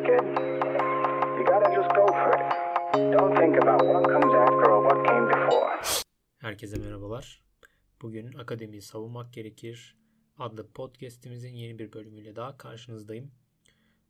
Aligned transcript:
there. 0.00 0.24
You 1.36 1.44
gotta 1.46 1.68
just 1.74 1.90
go 1.94 2.06
for 2.06 2.30
it. 2.36 2.42
Don't 3.12 3.34
think 3.36 3.56
about 3.56 3.80
what 3.86 4.04
comes 4.14 4.32
after 4.34 4.70
or 4.70 4.80
what 4.86 4.98
came 5.08 5.26
before. 5.28 5.80
Herkese 6.38 6.76
merhabalar. 6.78 7.42
Bugün 8.02 8.32
Akademiyi 8.32 8.82
Savunmak 8.82 9.32
Gerekir 9.32 9.96
adlı 10.38 10.72
podcast'imizin 10.72 11.54
yeni 11.54 11.78
bir 11.78 11.92
bölümüyle 11.92 12.36
daha 12.36 12.56
karşınızdayım. 12.56 13.30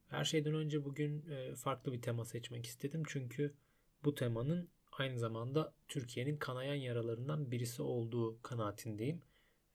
Her 0.09 0.25
şeyden 0.25 0.55
önce 0.55 0.85
bugün 0.85 1.27
e, 1.31 1.55
farklı 1.55 1.93
bir 1.93 2.03
tema 2.03 2.25
seçmek 2.25 2.67
istedim. 2.67 3.03
Çünkü 3.07 3.55
bu 4.05 4.15
temanın 4.15 4.69
aynı 4.93 5.19
zamanda 5.19 5.75
Türkiye'nin 5.89 6.37
kanayan 6.37 6.75
yaralarından 6.75 7.51
birisi 7.51 7.83
olduğu 7.83 8.43
kanaatindeyim. 8.43 9.23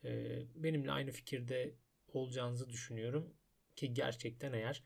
E, 0.04 0.40
benimle 0.56 0.92
aynı 0.92 1.12
fikirde 1.12 1.76
olacağınızı 2.14 2.70
düşünüyorum 2.70 3.34
ki 3.76 3.94
gerçekten 3.94 4.54
eğer 4.54 4.84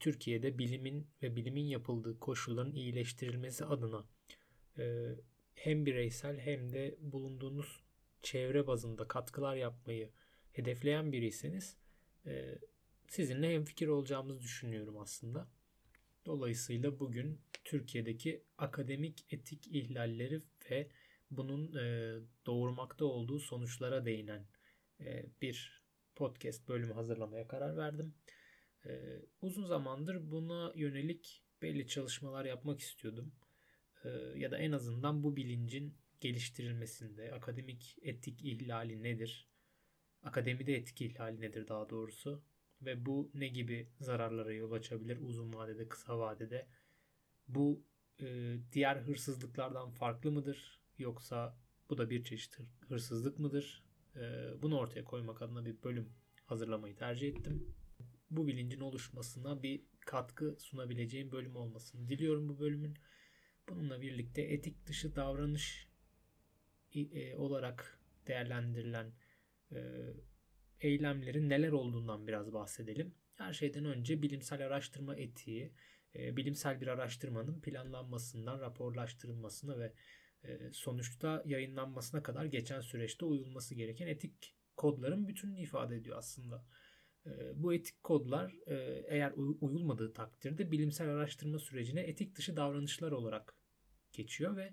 Türkiye'de 0.00 0.58
bilimin 0.58 1.06
ve 1.22 1.36
bilimin 1.36 1.64
yapıldığı 1.64 2.18
koşulların 2.20 2.74
iyileştirilmesi 2.74 3.64
adına 3.64 4.04
hem 5.54 5.86
bireysel 5.86 6.38
hem 6.38 6.72
de 6.72 6.96
bulunduğunuz 7.00 7.82
çevre 8.22 8.66
bazında 8.66 9.08
katkılar 9.08 9.56
yapmayı 9.56 10.10
hedefleyen 10.52 11.12
biriyseniz 11.12 11.76
sizinle 13.08 13.54
hem 13.54 13.64
fikir 13.64 13.88
olacağımızı 13.88 14.42
düşünüyorum 14.42 14.98
aslında. 14.98 15.48
Dolayısıyla 16.26 17.00
bugün 17.00 17.40
Türkiye'deki 17.64 18.42
akademik 18.58 19.26
etik 19.30 19.66
ihlalleri 19.66 20.40
ve 20.70 20.88
bunun 21.30 21.74
e, 21.76 22.14
doğurmakta 22.46 23.04
olduğu 23.04 23.40
sonuçlara 23.40 24.04
değinen 24.04 24.46
e, 25.00 25.26
bir 25.42 25.82
podcast 26.14 26.68
bölümü 26.68 26.92
hazırlamaya 26.92 27.48
karar 27.48 27.76
verdim. 27.76 28.14
E, 28.86 29.22
uzun 29.40 29.64
zamandır 29.64 30.30
buna 30.30 30.72
yönelik 30.76 31.42
belli 31.62 31.86
çalışmalar 31.86 32.44
yapmak 32.44 32.80
istiyordum. 32.80 33.32
E, 34.04 34.08
ya 34.36 34.50
da 34.50 34.58
en 34.58 34.72
azından 34.72 35.22
bu 35.22 35.36
bilincin 35.36 35.94
geliştirilmesinde 36.20 37.32
akademik 37.32 37.96
etik 38.02 38.44
ihlali 38.44 39.02
nedir? 39.02 39.48
Akademide 40.22 40.74
etik 40.74 41.00
ihlali 41.00 41.40
nedir 41.40 41.68
daha 41.68 41.90
doğrusu? 41.90 42.42
ve 42.84 43.06
bu 43.06 43.30
ne 43.34 43.48
gibi 43.48 43.88
zararlara 44.00 44.52
yol 44.52 44.72
açabilir 44.72 45.18
uzun 45.20 45.54
vadede, 45.54 45.88
kısa 45.88 46.18
vadede? 46.18 46.66
Bu 47.48 47.84
e, 48.20 48.56
diğer 48.72 48.96
hırsızlıklardan 48.96 49.90
farklı 49.90 50.32
mıdır? 50.32 50.80
Yoksa 50.98 51.56
bu 51.90 51.98
da 51.98 52.10
bir 52.10 52.24
çeşit 52.24 52.58
hırsızlık 52.88 53.38
mıdır? 53.38 53.84
E, 54.16 54.20
bunu 54.62 54.78
ortaya 54.78 55.04
koymak 55.04 55.42
adına 55.42 55.64
bir 55.64 55.82
bölüm 55.82 56.12
hazırlamayı 56.46 56.96
tercih 56.96 57.28
ettim. 57.28 57.74
Bu 58.32 58.46
bilincin 58.46 58.80
oluşmasına 58.80 59.62
bir 59.62 59.82
katkı 60.00 60.56
sunabileceğim 60.58 61.32
bölüm 61.32 61.56
olmasını 61.56 62.08
diliyorum 62.08 62.48
bu 62.48 62.58
bölümün. 62.58 62.94
Bununla 63.68 64.00
birlikte 64.00 64.42
etik 64.42 64.86
dışı 64.86 65.16
davranış 65.16 65.88
e, 66.94 67.36
olarak 67.36 68.00
değerlendirilen 68.26 69.12
e, 69.72 69.78
eylemlerin 70.80 71.48
neler 71.48 71.72
olduğundan 71.72 72.26
biraz 72.26 72.52
bahsedelim. 72.52 73.14
Her 73.34 73.52
şeyden 73.52 73.84
önce 73.84 74.22
bilimsel 74.22 74.66
araştırma 74.66 75.16
etiği, 75.16 75.72
e, 76.14 76.36
bilimsel 76.36 76.80
bir 76.80 76.86
araştırmanın 76.86 77.60
planlanmasından 77.60 78.60
raporlaştırılmasına 78.60 79.78
ve 79.78 79.92
sonuçta 80.72 81.42
yayınlanmasına 81.46 82.22
kadar 82.22 82.44
geçen 82.44 82.80
süreçte 82.80 83.24
uyulması 83.24 83.74
gereken 83.74 84.06
etik 84.06 84.54
kodların 84.76 85.28
bütününü 85.28 85.60
ifade 85.60 85.96
ediyor 85.96 86.18
aslında. 86.18 86.64
E, 87.26 87.62
bu 87.62 87.74
etik 87.74 88.02
kodlar 88.02 88.54
eğer 89.06 89.32
uyulmadığı 89.60 90.12
takdirde 90.12 90.70
bilimsel 90.70 91.08
araştırma 91.08 91.58
sürecine 91.58 92.00
etik 92.00 92.36
dışı 92.36 92.56
davranışlar 92.56 93.12
olarak 93.12 93.54
geçiyor 94.12 94.56
ve 94.56 94.72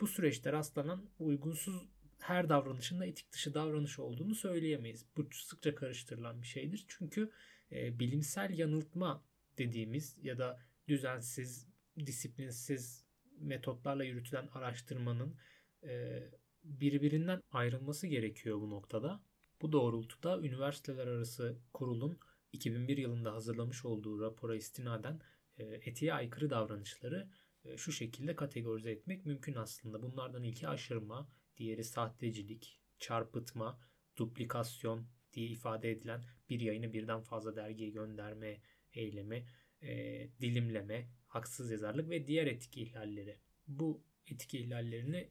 bu 0.00 0.06
süreçte 0.06 0.52
rastlanan 0.52 1.10
uygunsuz 1.18 1.88
her 2.20 2.48
davranışın 2.48 3.00
da 3.00 3.06
etik 3.06 3.32
dışı 3.32 3.54
davranış 3.54 3.98
olduğunu 3.98 4.34
söyleyemeyiz. 4.34 5.06
Bu 5.16 5.28
sıkça 5.32 5.74
karıştırılan 5.74 6.42
bir 6.42 6.46
şeydir. 6.46 6.84
Çünkü 6.88 7.30
e, 7.72 7.98
bilimsel 7.98 8.58
yanıltma 8.58 9.24
dediğimiz 9.58 10.16
ya 10.22 10.38
da 10.38 10.60
düzensiz, 10.88 11.68
disiplinsiz 12.06 13.04
metotlarla 13.38 14.04
yürütülen 14.04 14.46
araştırmanın 14.46 15.36
e, 15.82 16.22
birbirinden 16.64 17.42
ayrılması 17.50 18.06
gerekiyor 18.06 18.60
bu 18.60 18.70
noktada. 18.70 19.22
Bu 19.62 19.72
doğrultuda 19.72 20.40
üniversiteler 20.40 21.06
arası 21.06 21.58
kurulun 21.72 22.18
2001 22.52 22.96
yılında 22.96 23.32
hazırlamış 23.32 23.84
olduğu 23.84 24.20
rapora 24.20 24.56
istinaden 24.56 25.20
e, 25.58 25.64
etiğe 25.64 26.14
aykırı 26.14 26.50
davranışları 26.50 27.28
e, 27.64 27.76
şu 27.76 27.92
şekilde 27.92 28.36
kategorize 28.36 28.90
etmek 28.90 29.26
mümkün 29.26 29.54
aslında. 29.54 30.02
Bunlardan 30.02 30.42
ilki 30.42 30.68
aşırma, 30.68 31.28
diğeri 31.56 31.84
sahtecilik, 31.84 32.80
çarpıtma, 32.98 33.80
duplikasyon 34.16 35.06
diye 35.32 35.48
ifade 35.48 35.90
edilen 35.90 36.24
bir 36.48 36.60
yayını 36.60 36.92
birden 36.92 37.20
fazla 37.20 37.56
dergiye 37.56 37.90
gönderme 37.90 38.60
eylemi, 38.92 39.46
e, 39.82 39.88
dilimleme, 40.40 41.08
haksız 41.26 41.70
yazarlık 41.70 42.10
ve 42.10 42.26
diğer 42.26 42.46
etik 42.46 42.76
ihlalleri. 42.76 43.38
Bu 43.66 44.04
etik 44.26 44.54
ihlallerini 44.54 45.30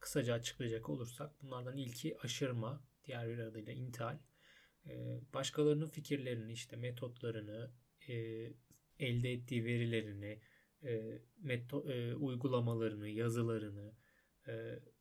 kısaca 0.00 0.34
açıklayacak 0.34 0.88
olursak 0.88 1.42
bunlardan 1.42 1.76
ilki 1.76 2.18
aşırma, 2.18 2.84
diğer 3.08 3.28
bir 3.28 3.38
adıyla 3.38 3.72
intihal. 3.72 4.18
E, 4.86 5.20
başkalarının 5.34 5.88
fikirlerini, 5.88 6.52
işte 6.52 6.76
metotlarını, 6.76 7.70
e, 8.08 8.14
elde 8.98 9.32
ettiği 9.32 9.64
verilerini, 9.64 10.40
e, 10.82 11.22
meto, 11.38 11.90
e, 11.90 12.14
uygulamalarını, 12.14 13.08
yazılarını 13.08 13.92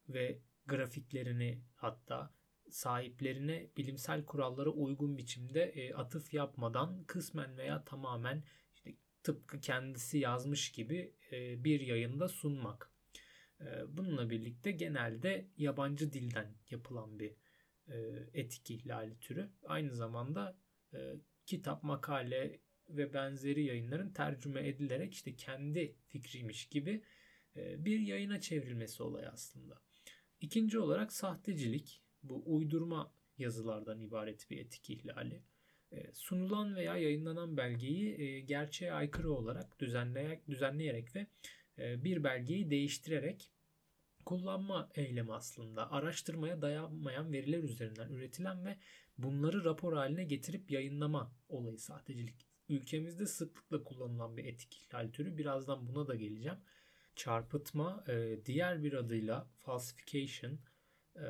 ve 0.09 0.39
grafiklerini 0.65 1.61
hatta 1.75 2.33
sahiplerine 2.69 3.69
bilimsel 3.77 4.25
kurallara 4.25 4.69
uygun 4.69 5.17
biçimde 5.17 5.93
atıf 5.95 6.33
yapmadan 6.33 7.03
kısmen 7.03 7.57
veya 7.57 7.83
tamamen 7.83 8.43
işte 8.75 8.95
tıpkı 9.23 9.59
kendisi 9.59 10.17
yazmış 10.17 10.71
gibi 10.71 11.13
bir 11.63 11.79
yayında 11.79 12.27
sunmak. 12.27 12.91
Bununla 13.87 14.29
birlikte 14.29 14.71
genelde 14.71 15.47
yabancı 15.57 16.13
dilden 16.13 16.55
yapılan 16.69 17.19
bir 17.19 17.35
etik 18.33 18.71
ihlali 18.71 19.19
türü. 19.19 19.49
Aynı 19.63 19.95
zamanda 19.95 20.57
e, 20.93 21.15
kitap, 21.45 21.83
makale 21.83 22.59
ve 22.89 23.13
benzeri 23.13 23.63
yayınların 23.63 24.13
tercüme 24.13 24.67
edilerek 24.67 25.13
işte 25.13 25.35
kendi 25.35 25.95
fikriymiş 26.07 26.65
gibi 26.65 27.03
e, 27.55 27.85
bir 27.85 27.99
yayına 27.99 28.41
çevrilmesi 28.41 29.03
olayı 29.03 29.29
aslında. 29.29 29.81
İkinci 30.41 30.79
olarak 30.79 31.13
sahtecilik. 31.13 32.01
Bu 32.23 32.43
uydurma 32.45 33.13
yazılardan 33.37 33.99
ibaret 33.99 34.49
bir 34.49 34.57
etik 34.57 34.89
ihlali. 34.89 35.43
E, 35.91 36.13
sunulan 36.13 36.75
veya 36.75 36.97
yayınlanan 36.97 37.57
belgeyi 37.57 38.21
e, 38.21 38.39
gerçeğe 38.39 38.93
aykırı 38.93 39.31
olarak 39.33 39.79
düzenleyerek, 39.79 40.47
düzenleyerek 40.47 41.15
ve 41.15 41.27
e, 41.77 42.03
bir 42.03 42.23
belgeyi 42.23 42.69
değiştirerek 42.69 43.51
kullanma 44.27 44.89
eylemi 44.95 45.33
aslında. 45.33 45.91
Araştırmaya 45.91 46.61
dayanmayan 46.61 47.31
veriler 47.33 47.63
üzerinden 47.63 48.09
üretilen 48.09 48.65
ve 48.65 48.77
bunları 49.17 49.63
rapor 49.63 49.93
haline 49.93 50.23
getirip 50.23 50.71
yayınlama 50.71 51.31
olayı 51.49 51.77
sahtecilik. 51.77 52.47
Ülkemizde 52.69 53.25
sıklıkla 53.25 53.83
kullanılan 53.83 54.37
bir 54.37 54.45
etik 54.45 54.75
ihlal 54.75 55.11
türü. 55.11 55.37
Birazdan 55.37 55.87
buna 55.87 56.07
da 56.07 56.15
geleceğim 56.15 56.57
çarpıtma 57.15 58.03
e, 58.07 58.45
diğer 58.45 58.83
bir 58.83 58.93
adıyla 58.93 59.47
falsification 59.59 60.59
e, 61.15 61.25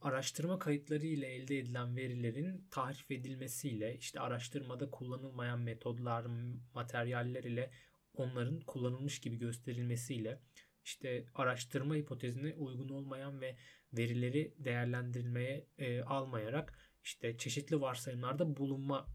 araştırma 0.00 0.58
kayıtları 0.58 1.06
ile 1.06 1.26
elde 1.26 1.58
edilen 1.58 1.96
verilerin 1.96 2.66
tahrif 2.70 3.10
edilmesiyle 3.10 3.96
işte 3.96 4.20
araştırmada 4.20 4.90
kullanılmayan 4.90 5.60
metodlar, 5.60 6.26
materyaller 6.74 7.44
ile 7.44 7.70
onların 8.14 8.60
kullanılmış 8.60 9.20
gibi 9.20 9.38
gösterilmesiyle 9.38 10.40
işte 10.84 11.24
araştırma 11.34 11.94
hipotezine 11.94 12.54
uygun 12.54 12.88
olmayan 12.88 13.40
ve 13.40 13.56
verileri 13.92 14.54
değerlendirilmeye 14.58 15.66
e, 15.78 16.02
almayarak 16.02 16.78
işte 17.04 17.36
çeşitli 17.36 17.80
varsayımlarda 17.80 18.56
bulunma 18.56 19.06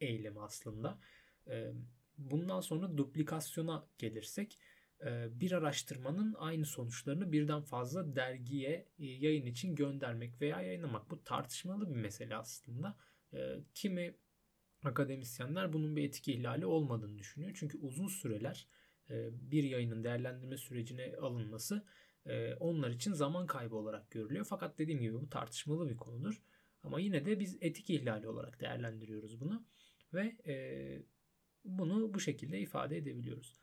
eylemi 0.00 0.40
aslında. 0.40 0.98
E, 1.48 1.72
bundan 2.18 2.60
sonra 2.60 2.98
duplikasyona 2.98 3.86
gelirsek 3.98 4.58
e, 5.04 5.40
bir 5.40 5.52
araştırmanın 5.52 6.34
aynı 6.38 6.66
sonuçlarını 6.66 7.32
birden 7.32 7.62
fazla 7.62 8.16
dergiye 8.16 8.88
e, 8.98 9.06
yayın 9.06 9.46
için 9.46 9.74
göndermek 9.74 10.40
veya 10.40 10.60
yayınlamak. 10.60 11.10
Bu 11.10 11.24
tartışmalı 11.24 11.90
bir 11.90 12.00
mesele 12.00 12.36
aslında. 12.36 12.96
E, 13.32 13.38
kimi 13.74 14.14
akademisyenler 14.84 15.72
bunun 15.72 15.96
bir 15.96 16.04
etki 16.04 16.32
ihlali 16.32 16.66
olmadığını 16.66 17.18
düşünüyor. 17.18 17.52
Çünkü 17.54 17.78
uzun 17.78 18.08
süreler 18.08 18.66
bir 19.32 19.64
yayının 19.64 20.04
değerlendirme 20.04 20.56
sürecine 20.56 21.16
alınması 21.16 21.84
onlar 22.60 22.90
için 22.90 23.12
zaman 23.12 23.46
kaybı 23.46 23.76
olarak 23.76 24.10
görülüyor. 24.10 24.46
Fakat 24.48 24.78
dediğim 24.78 25.00
gibi 25.00 25.14
bu 25.14 25.30
tartışmalı 25.30 25.90
bir 25.90 25.96
konudur. 25.96 26.42
Ama 26.82 27.00
yine 27.00 27.24
de 27.24 27.40
biz 27.40 27.58
etik 27.60 27.90
ihlali 27.90 28.28
olarak 28.28 28.60
değerlendiriyoruz 28.60 29.40
bunu. 29.40 29.64
Ve 30.14 30.36
bunu 31.64 32.14
bu 32.14 32.20
şekilde 32.20 32.60
ifade 32.60 32.96
edebiliyoruz. 32.96 33.60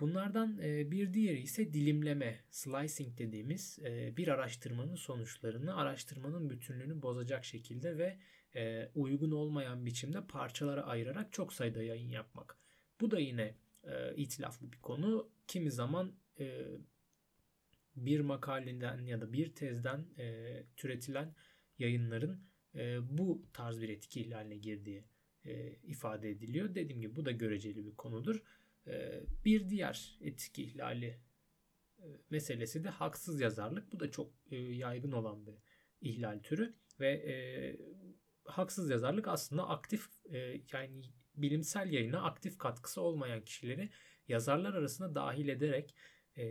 Bunlardan 0.00 0.58
e, 0.58 0.90
bir 0.90 1.14
diğeri 1.14 1.40
ise 1.40 1.72
dilimleme, 1.72 2.40
slicing 2.50 3.18
dediğimiz 3.18 3.78
e, 3.78 4.16
bir 4.16 4.28
araştırmanın 4.28 4.94
sonuçlarını 4.94 5.76
araştırmanın 5.76 6.50
bütünlüğünü 6.50 7.02
bozacak 7.02 7.44
şekilde 7.44 7.98
ve 7.98 8.18
e, 8.54 8.90
uygun 8.94 9.30
olmayan 9.30 9.86
biçimde 9.86 10.26
parçalara 10.26 10.82
ayırarak 10.82 11.32
çok 11.32 11.52
sayıda 11.52 11.82
yayın 11.82 12.08
yapmak. 12.08 12.56
Bu 13.00 13.10
da 13.10 13.18
yine 13.18 13.54
itilaflı 14.16 14.72
bir 14.72 14.78
konu. 14.78 15.30
Kimi 15.46 15.70
zaman 15.70 16.12
bir 17.96 18.20
makaleden 18.20 19.06
ya 19.06 19.20
da 19.20 19.32
bir 19.32 19.54
tezden 19.54 20.06
türetilen 20.76 21.34
yayınların 21.78 22.40
bu 23.00 23.46
tarz 23.52 23.80
bir 23.80 23.88
etki 23.88 24.20
ihlaline 24.20 24.56
girdiği 24.56 25.04
ifade 25.82 26.30
ediliyor. 26.30 26.74
Dediğim 26.74 27.00
gibi 27.00 27.16
bu 27.16 27.24
da 27.24 27.30
göreceli 27.30 27.86
bir 27.86 27.96
konudur. 27.96 28.42
Ee, 28.86 29.22
bir 29.44 29.68
diğer 29.68 30.18
etik 30.20 30.58
ihlali 30.58 31.20
e, 31.98 32.06
meselesi 32.30 32.84
de 32.84 32.88
haksız 32.88 33.40
yazarlık. 33.40 33.92
Bu 33.92 34.00
da 34.00 34.10
çok 34.10 34.32
e, 34.50 34.56
yaygın 34.56 35.12
olan 35.12 35.46
bir 35.46 35.54
ihlal 36.00 36.38
türü 36.42 36.74
ve 37.00 37.10
e, 37.10 37.34
haksız 38.44 38.90
yazarlık 38.90 39.28
aslında 39.28 39.68
aktif 39.68 40.08
yani 40.72 41.02
bilimsel 41.34 41.92
yayına 41.92 42.22
aktif 42.22 42.58
katkısı 42.58 43.00
olmayan 43.00 43.44
kişileri 43.44 43.90
yazarlar 44.28 44.74
arasına 44.74 45.14
dahil 45.14 45.48
ederek 45.48 45.94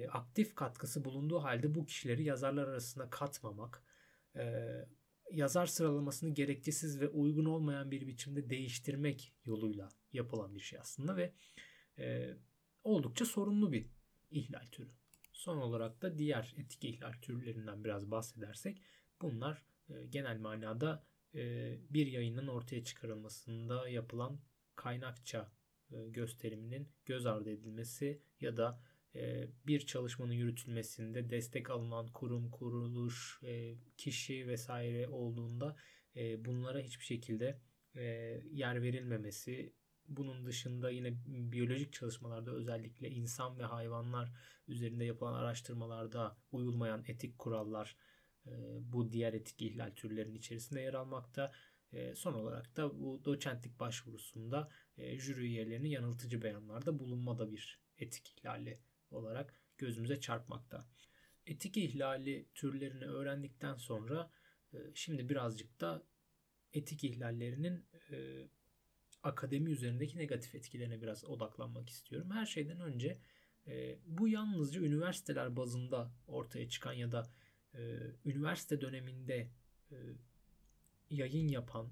aktif 0.09 0.55
katkısı 0.55 1.05
bulunduğu 1.05 1.39
halde 1.39 1.75
bu 1.75 1.85
kişileri 1.85 2.23
yazarlar 2.23 2.67
arasına 2.67 3.09
katmamak, 3.09 3.83
yazar 5.31 5.65
sıralamasını 5.65 6.33
gerekçesiz 6.33 7.01
ve 7.01 7.09
uygun 7.09 7.45
olmayan 7.45 7.91
bir 7.91 8.07
biçimde 8.07 8.49
değiştirmek 8.49 9.33
yoluyla 9.45 9.89
yapılan 10.13 10.55
bir 10.55 10.59
şey 10.59 10.79
aslında 10.79 11.17
ve 11.17 11.33
e, 11.97 12.37
oldukça 12.83 13.25
sorunlu 13.25 13.71
bir 13.71 13.87
ihlal 14.31 14.65
türü. 14.71 14.91
Son 15.33 15.57
olarak 15.57 16.01
da 16.01 16.17
diğer 16.17 16.53
etik 16.57 16.83
ihlal 16.83 17.13
türlerinden 17.21 17.83
biraz 17.83 18.11
bahsedersek 18.11 18.81
bunlar 19.21 19.65
e, 19.89 20.05
genel 20.05 20.39
manada 20.39 21.03
e, 21.35 21.39
bir 21.89 22.07
yayının 22.07 22.47
ortaya 22.47 22.83
çıkarılmasında 22.83 23.89
yapılan 23.89 24.39
kaynakça 24.81 25.51
e, 25.91 26.07
gösteriminin 26.09 26.89
göz 27.05 27.25
ardı 27.25 27.49
edilmesi 27.49 28.21
ya 28.39 28.57
da 28.57 28.81
e, 29.15 29.47
bir 29.67 29.79
çalışmanın 29.79 30.33
yürütülmesinde 30.33 31.29
destek 31.29 31.69
alınan 31.69 32.07
kurum, 32.07 32.51
kuruluş, 32.51 33.39
e, 33.43 33.75
kişi 33.97 34.47
vesaire 34.47 35.07
olduğunda 35.07 35.75
bunlara 36.37 36.79
hiçbir 36.79 37.05
şekilde 37.05 37.61
yer 38.51 38.81
verilmemesi 38.81 39.73
bunun 40.07 40.45
dışında 40.45 40.89
yine 40.89 41.13
biyolojik 41.25 41.93
çalışmalarda 41.93 42.51
özellikle 42.51 43.09
insan 43.09 43.59
ve 43.59 43.63
hayvanlar 43.63 44.31
üzerinde 44.67 45.05
yapılan 45.05 45.33
araştırmalarda 45.33 46.37
uyulmayan 46.51 47.03
etik 47.07 47.39
kurallar 47.39 47.97
bu 48.79 49.11
diğer 49.11 49.33
etik 49.33 49.61
ihlal 49.61 49.91
türlerinin 49.95 50.35
içerisinde 50.35 50.81
yer 50.81 50.93
almakta. 50.93 51.51
E, 51.93 52.15
son 52.15 52.33
olarak 52.33 52.77
da 52.77 52.99
bu 52.99 53.25
doçentlik 53.25 53.79
başvurusunda 53.79 54.69
e, 54.97 55.19
jüri 55.19 55.41
üyelerinin 55.41 55.89
yanıltıcı 55.89 56.41
beyanlarda 56.41 56.99
bulunmada 56.99 57.51
bir 57.51 57.81
etik 57.97 58.29
ihlali 58.37 58.79
olarak 59.11 59.55
gözümüze 59.77 60.19
çarpmakta. 60.19 60.87
Etik 61.45 61.77
ihlali 61.77 62.47
türlerini 62.55 63.05
öğrendikten 63.05 63.75
sonra 63.75 64.31
şimdi 64.93 65.29
birazcık 65.29 65.81
da 65.81 66.03
etik 66.73 67.03
ihlallerinin 67.03 67.85
akademi 69.23 69.71
üzerindeki 69.71 70.17
negatif 70.17 70.55
etkilerine 70.55 71.01
biraz 71.01 71.25
odaklanmak 71.25 71.89
istiyorum. 71.89 72.31
Her 72.31 72.45
şeyden 72.45 72.79
önce 72.79 73.17
e, 73.67 73.99
bu 74.05 74.27
yalnızca 74.27 74.81
üniversiteler 74.81 75.55
bazında 75.55 76.11
ortaya 76.27 76.69
çıkan 76.69 76.93
ya 76.93 77.11
da 77.11 77.31
e, 77.73 77.79
üniversite 78.25 78.81
döneminde 78.81 79.51
e, 79.91 79.95
yayın 81.11 81.47
yapan 81.47 81.91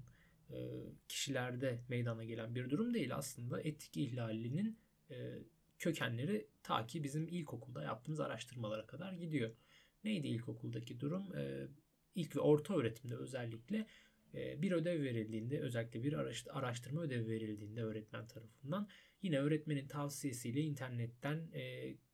e, 0.50 0.86
kişilerde 1.08 1.80
meydana 1.88 2.24
gelen 2.24 2.54
bir 2.54 2.70
durum 2.70 2.94
değil 2.94 3.16
aslında 3.16 3.60
etik 3.60 3.96
ihlalinin 3.96 4.78
e, 5.10 5.38
kökenleri 5.78 6.46
ta 6.62 6.86
ki 6.86 7.04
bizim 7.04 7.28
ilkokulda 7.28 7.82
yaptığımız 7.82 8.20
araştırmalara 8.20 8.86
kadar 8.86 9.12
gidiyor. 9.12 9.50
Neydi 10.04 10.28
ilkokuldaki 10.28 11.00
durum? 11.00 11.36
E, 11.36 11.68
ilk 12.14 12.36
ve 12.36 12.40
orta 12.40 12.74
öğretimde 12.74 13.16
özellikle 13.16 13.86
bir 14.34 14.72
ödev 14.72 15.02
verildiğinde 15.02 15.60
özellikle 15.60 16.04
bir 16.04 16.12
araştırma 16.50 17.00
ödevi 17.00 17.28
verildiğinde 17.28 17.82
öğretmen 17.82 18.26
tarafından 18.26 18.88
yine 19.22 19.38
öğretmenin 19.38 19.88
tavsiyesiyle 19.88 20.60
internetten 20.60 21.50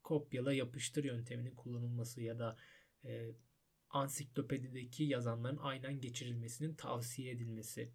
kopyala 0.02 0.52
yapıştır 0.52 1.04
yönteminin 1.04 1.54
kullanılması 1.54 2.22
ya 2.22 2.38
da 2.38 2.56
ansiklopedideki 3.96 5.04
yazanların 5.04 5.58
aynen 5.62 6.00
geçirilmesinin 6.00 6.74
tavsiye 6.74 7.32
edilmesi 7.32 7.92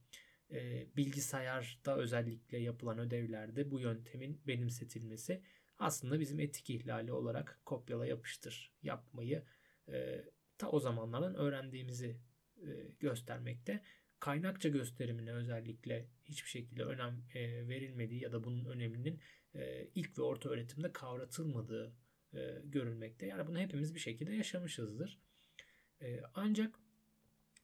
e, 0.51 0.88
bilgisayarda 0.98 1.98
özellikle 1.98 2.57
yapılan 2.57 3.00
ödevlerde 3.00 3.71
bu 3.71 3.80
yöntemin 3.80 4.42
benimsetilmesi 4.48 5.42
aslında 5.80 6.19
bizim 6.19 6.39
etik 6.39 6.69
ihlali 6.69 7.12
olarak 7.12 7.62
kopyala 7.65 8.06
yapıştır 8.06 8.74
yapmayı 8.83 9.44
e, 9.89 10.25
ta 10.57 10.69
o 10.69 10.80
zamanlardan 10.80 11.36
öğrendiğimizi 11.36 12.18
e, 12.57 12.69
göstermekte 13.00 13.83
kaynakça 14.19 14.69
gösterimine 14.69 15.33
özellikle 15.33 16.07
hiçbir 16.25 16.50
şekilde 16.50 16.83
önem 16.83 17.24
e, 17.33 17.68
verilmediği 17.68 18.24
ya 18.24 18.31
da 18.31 18.44
bunun 18.44 18.65
öneminin 18.65 19.19
e, 19.56 19.88
ilk 19.95 20.18
ve 20.18 20.21
orta 20.21 20.50
öğretimde 20.50 20.94
kavratılmadığı 20.94 21.94
e, 22.33 22.62
görülmekte. 22.63 23.25
Yani 23.25 23.48
bunu 23.48 23.59
hepimiz 23.59 23.95
bir 23.95 24.00
şekilde 24.00 24.36
yaşamışızdır. 24.36 25.19
E, 26.01 26.21
ancak 26.33 26.80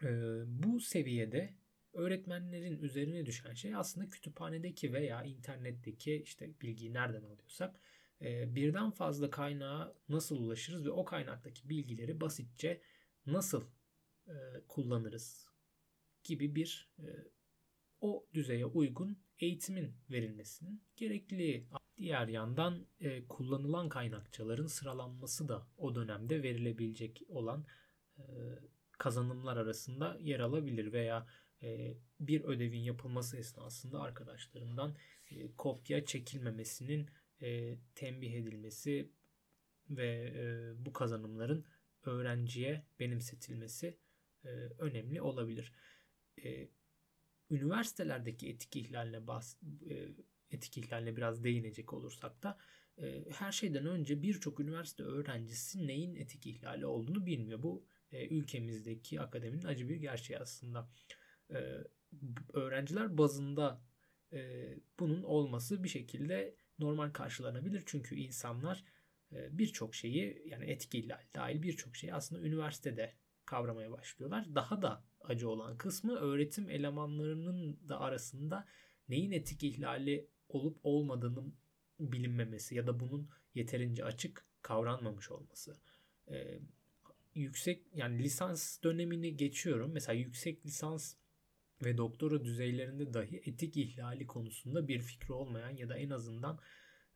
e, 0.03 0.07
bu 0.47 0.79
seviyede 0.79 1.53
öğretmenlerin 1.93 2.81
üzerine 2.81 3.25
düşen 3.25 3.53
şey 3.53 3.75
aslında 3.75 4.09
kütüphanedeki 4.09 4.93
veya 4.93 5.23
internetteki 5.23 6.21
işte 6.23 6.61
bilgiyi 6.61 6.93
nereden 6.93 7.23
alıyorsak 7.23 7.79
e, 8.21 8.55
birden 8.55 8.91
fazla 8.91 9.29
kaynağa 9.29 9.93
nasıl 10.09 10.39
ulaşırız 10.39 10.85
ve 10.85 10.89
o 10.89 11.05
kaynaktaki 11.05 11.69
bilgileri 11.69 12.21
basitçe 12.21 12.81
nasıl 13.25 13.63
e, 14.27 14.33
kullanırız 14.67 15.47
gibi 16.23 16.55
bir 16.55 16.91
o 18.01 18.27
düzeye 18.33 18.65
uygun 18.65 19.17
eğitimin 19.39 19.93
verilmesinin 20.11 20.83
gerekliliği. 20.95 21.67
Diğer 21.97 22.27
yandan 22.27 22.85
kullanılan 23.29 23.89
kaynakçaların 23.89 24.67
sıralanması 24.67 25.47
da 25.47 25.67
o 25.77 25.95
dönemde 25.95 26.43
verilebilecek 26.43 27.21
olan 27.27 27.65
kazanımlar 28.97 29.57
arasında 29.57 30.17
yer 30.21 30.39
alabilir 30.39 30.93
veya 30.93 31.27
e, 31.63 31.97
bir 32.19 32.43
ödevin 32.43 32.79
yapılması 32.79 33.37
esnasında 33.37 34.01
arkadaşlarından 34.01 34.95
e, 35.31 35.55
kopya 35.57 36.05
çekilmemesinin 36.05 37.09
e, 37.41 37.77
tembih 37.95 38.33
edilmesi 38.33 39.11
ve 39.89 40.33
e, 40.35 40.85
bu 40.85 40.93
kazanımların 40.93 41.65
öğrenciye 42.03 42.85
benimsetilmesi 42.99 43.97
e, 44.45 44.49
önemli 44.79 45.21
olabilir 45.21 45.73
e, 46.43 46.69
üniversitelerdeki 47.49 48.49
etik 48.49 48.75
ihlaline 48.75 49.27
bahs 49.27 49.55
e, 49.89 50.07
etik 50.51 50.77
ihlaline 50.77 51.17
biraz 51.17 51.43
değinecek 51.43 51.93
olursak 51.93 52.43
da 52.43 52.57
e, 53.01 53.25
her 53.31 53.51
şeyden 53.51 53.85
önce 53.85 54.21
birçok 54.21 54.59
üniversite 54.59 55.03
öğrencisi 55.03 55.87
neyin 55.87 56.15
etik 56.15 56.47
ihlali 56.47 56.85
olduğunu 56.85 57.25
bilmiyor. 57.25 57.63
Bu 57.63 57.85
e, 58.11 58.27
ülkemizdeki 58.27 59.21
akademinin 59.21 59.65
acı 59.65 59.89
bir 59.89 59.95
gerçeği 59.95 60.39
aslında. 60.39 60.89
E, 61.53 61.57
öğrenciler 62.53 63.17
bazında 63.17 63.81
e, 64.33 64.69
bunun 64.99 65.23
olması 65.23 65.83
bir 65.83 65.89
şekilde 65.89 66.55
normal 66.79 67.09
karşılanabilir. 67.09 67.83
Çünkü 67.85 68.15
insanlar 68.15 68.83
birçok 69.31 69.95
şeyi 69.95 70.43
yani 70.45 70.65
etik 70.65 70.95
ihlal 70.95 71.21
dahil 71.35 71.61
birçok 71.61 71.95
şeyi 71.95 72.13
aslında 72.13 72.41
üniversitede 72.41 73.13
kavramaya 73.45 73.91
başlıyorlar. 73.91 74.55
Daha 74.55 74.81
da 74.81 75.03
acı 75.21 75.49
olan 75.49 75.77
kısmı 75.77 76.15
öğretim 76.15 76.69
elemanlarının 76.69 77.89
da 77.89 77.99
arasında 77.99 78.67
neyin 79.09 79.31
etik 79.31 79.63
ihlali 79.63 80.29
olup 80.49 80.79
olmadığının 80.83 81.55
bilinmemesi 81.99 82.75
ya 82.75 82.87
da 82.87 82.99
bunun 82.99 83.29
yeterince 83.55 84.05
açık 84.05 84.45
kavranmamış 84.61 85.31
olması. 85.31 85.77
Yüksek 87.39 87.83
yani 87.95 88.23
lisans 88.23 88.83
dönemini 88.83 89.37
geçiyorum. 89.37 89.91
Mesela 89.93 90.13
yüksek 90.13 90.65
lisans 90.65 91.15
ve 91.85 91.97
doktora 91.97 92.45
düzeylerinde 92.45 93.13
dahi 93.13 93.41
etik 93.45 93.77
ihlali 93.77 94.27
konusunda 94.27 94.87
bir 94.87 94.99
fikri 94.99 95.33
olmayan 95.33 95.75
ya 95.75 95.89
da 95.89 95.97
en 95.97 96.09
azından 96.09 96.59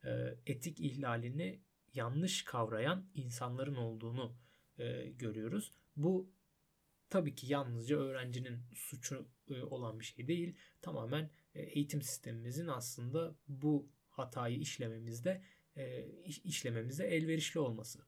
e, 0.04 0.10
etik 0.46 0.80
ihlalini 0.80 1.62
yanlış 1.94 2.44
kavrayan 2.44 3.10
insanların 3.16 3.76
olduğunu 3.76 4.36
e, 4.80 5.10
görüyoruz. 5.10 5.72
Bu 5.96 6.32
tabii 7.10 7.36
ki 7.36 7.52
yalnızca 7.52 7.98
öğrencinin 7.98 8.60
suçu 8.76 9.28
e, 9.50 9.64
olan 9.64 10.00
bir 10.00 10.06
şey 10.06 10.28
değil. 10.28 10.56
Tamamen 10.82 11.30
e, 11.56 11.62
eğitim 11.62 12.02
sistemimizin 12.02 12.68
aslında 12.68 13.36
bu 13.48 13.90
hatayı 14.10 14.60
işlememizde 14.60 15.42
e, 15.76 16.06
işlememize 16.26 17.06
elverişli 17.06 17.60
olması. 17.60 18.00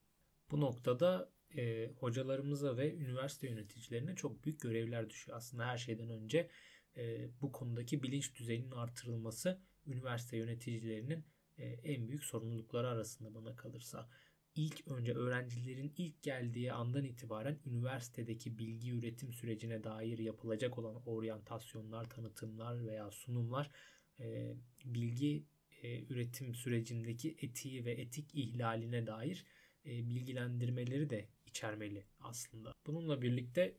Bu 0.51 0.62
noktada 0.62 1.33
e, 1.57 1.91
hocalarımıza 1.95 2.77
ve 2.77 2.95
üniversite 2.95 3.48
yöneticilerine 3.48 4.15
çok 4.15 4.45
büyük 4.45 4.62
görevler 4.62 5.10
düşüyor. 5.10 5.38
Aslında 5.38 5.65
her 5.65 5.77
şeyden 5.77 6.10
önce 6.10 6.50
e, 6.98 7.29
bu 7.41 7.51
konudaki 7.51 8.03
bilinç 8.03 8.36
düzeyinin 8.36 8.72
artırılması 8.72 9.62
üniversite 9.88 10.38
yöneticilerinin 10.38 11.25
e, 11.57 11.65
en 11.65 12.07
büyük 12.07 12.24
sorumlulukları 12.24 12.88
arasında 12.88 13.33
bana 13.36 13.55
kalırsa. 13.55 14.10
İlk 14.55 14.88
önce 14.88 15.13
öğrencilerin 15.13 15.93
ilk 15.98 16.24
geldiği 16.24 16.74
andan 16.74 17.03
itibaren 17.03 17.60
üniversitedeki 17.65 18.57
bilgi 18.57 18.91
üretim 18.91 19.33
sürecine 19.33 19.83
dair 19.83 20.17
yapılacak 20.17 20.77
olan 20.77 21.01
oryantasyonlar, 21.05 22.10
tanıtımlar 22.10 22.86
veya 22.86 23.12
sunumlar 23.12 23.72
e, 24.19 24.55
bilgi 24.86 25.45
e, 25.83 26.03
üretim 26.03 26.55
sürecindeki 26.55 27.36
etiği 27.41 27.86
ve 27.86 27.91
etik 27.91 28.36
ihlaline 28.36 29.07
dair 29.07 29.45
e, 29.86 30.10
bilgilendirmeleri 30.10 31.10
de 31.10 31.27
içermeli 31.53 32.05
aslında. 32.19 32.74
Bununla 32.88 33.22
birlikte 33.22 33.77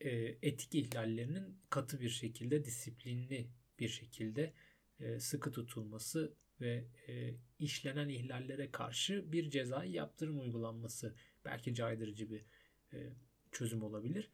e, 0.00 0.10
etik 0.42 0.74
ihlallerinin 0.74 1.58
katı 1.70 2.00
bir 2.00 2.08
şekilde, 2.08 2.64
disiplinli 2.64 3.46
bir 3.78 3.88
şekilde 3.88 4.52
e, 5.00 5.20
sıkı 5.20 5.52
tutulması 5.52 6.34
ve 6.60 6.84
e, 7.08 7.34
işlenen 7.58 8.08
ihlallere 8.08 8.70
karşı 8.70 9.32
bir 9.32 9.50
cezai 9.50 9.92
yaptırım 9.92 10.40
uygulanması 10.40 11.14
belki 11.44 11.74
caydırıcı 11.74 12.30
bir 12.30 12.44
e, 12.92 13.12
çözüm 13.52 13.82
olabilir. 13.82 14.30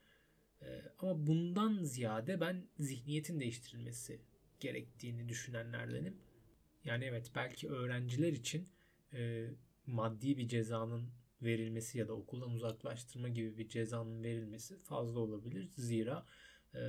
E, 0.63 0.83
ama 0.99 1.27
bundan 1.27 1.85
ziyade 1.85 2.41
ben 2.41 2.67
zihniyetin 2.79 3.41
değiştirilmesi 3.41 4.21
gerektiğini 4.61 5.29
düşünenlerdenim. 5.29 6.17
Yani 6.85 7.05
evet 7.05 7.31
belki 7.35 7.69
öğrenciler 7.69 8.33
için 8.33 8.69
e, 9.13 9.47
maddi 9.87 10.39
bir 10.39 10.49
cezanın 10.49 11.11
verilmesi 11.43 11.99
ya 11.99 12.09
da 12.09 12.13
okuldan 12.13 12.51
uzaklaştırma 12.51 13.29
gibi 13.29 13.59
bir 13.59 13.69
cezanın 13.69 14.23
verilmesi 14.23 14.79
fazla 14.83 15.21
olabilir. 15.21 15.69
Zira 15.77 16.27
e, 16.75 16.81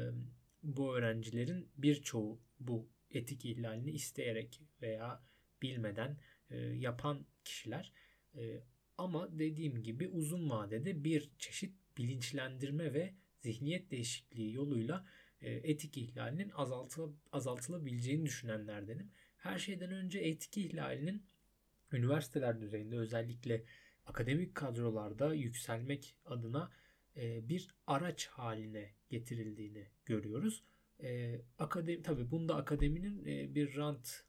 bu 0.64 0.96
öğrencilerin 0.96 1.70
birçoğu 1.78 2.40
bu 2.60 2.90
etik 3.12 3.46
ihlalini 3.46 3.92
isteyerek 3.92 4.62
veya 4.82 5.24
bilmeden 5.62 6.18
e, 6.50 6.58
yapan 6.58 7.26
kişiler. 7.44 7.94
E, 8.36 8.64
ama 8.98 9.40
dediğim 9.40 9.84
gibi 9.84 10.08
uzun 10.08 10.50
vadede 10.50 11.04
bir 11.04 11.30
çeşit 11.38 11.76
bilinçlendirme 11.98 12.94
ve 12.94 13.14
zihniyet 13.40 13.92
değişikliği 13.92 14.54
yoluyla 14.54 15.06
e, 15.42 15.52
etik 15.52 15.98
ihlalinin 15.98 16.50
azaltıla, 16.50 17.10
azaltılabileceğini 17.32 18.26
düşünenlerdenim. 18.26 19.12
Her 19.38 19.60
şeyden 19.60 19.92
önce 19.92 20.20
etik 20.20 20.58
ihlalinin 20.58 21.24
üniversiteler 21.92 22.62
düzeyinde 22.62 22.98
özellikle 22.98 23.64
akademik 24.06 24.56
kadrolarda 24.56 25.34
yükselmek 25.34 26.16
adına 26.26 26.72
e, 27.16 27.50
bir 27.50 27.76
araç 27.88 28.28
haline 28.28 28.94
getirildiğini 29.10 29.88
görüyoruz. 30.06 30.64
E, 31.04 31.42
akademi 31.58 32.02
tabii 32.02 32.32
bunda 32.32 32.56
akademinin 32.56 33.26
e, 33.26 33.56
bir 33.56 33.76
rant 33.76 34.24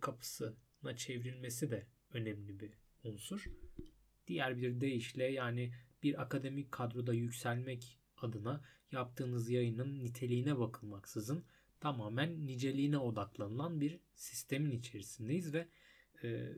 kapısına 0.00 0.96
çevrilmesi 0.96 1.70
de 1.70 1.86
önemli 2.10 2.60
bir 2.60 2.72
unsur. 3.04 3.44
Diğer 4.26 4.56
bir 4.58 4.80
deyişle 4.80 5.24
yani 5.24 5.72
bir 6.02 6.22
akademik 6.22 6.72
kadroda 6.72 7.14
yükselmek 7.14 7.98
adına 8.16 8.64
yaptığınız 8.92 9.50
yayının 9.50 10.04
niteliğine 10.04 10.58
bakılmaksızın 10.58 11.44
tamamen 11.80 12.46
niceliğine 12.46 12.98
odaklanılan 12.98 13.80
bir 13.80 14.00
sistemin 14.14 14.70
içerisindeyiz 14.70 15.54
ve 15.54 15.68
e, 16.24 16.52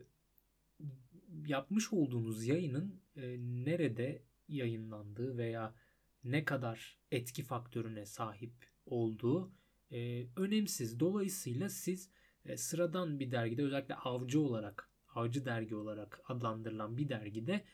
yapmış 1.45 1.93
olduğunuz 1.93 2.45
yayının 2.45 3.01
e, 3.15 3.37
nerede 3.39 4.23
yayınlandığı 4.47 5.37
veya 5.37 5.75
ne 6.23 6.45
kadar 6.45 6.97
etki 7.11 7.43
faktörüne 7.43 8.05
sahip 8.05 8.53
olduğu 8.85 9.51
e, 9.91 10.27
önemsiz. 10.35 10.99
Dolayısıyla 10.99 11.69
siz 11.69 12.09
e, 12.45 12.57
sıradan 12.57 13.19
bir 13.19 13.31
dergide 13.31 13.63
özellikle 13.63 13.95
avcı 13.95 14.41
olarak, 14.41 14.89
avcı 15.15 15.45
dergi 15.45 15.75
olarak 15.75 16.21
adlandırılan 16.27 16.97
bir 16.97 17.09
dergide 17.09 17.65